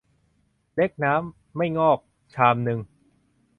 [0.75, 1.99] เล็กน้ำ ไม่งอก
[2.33, 2.79] ชามนึง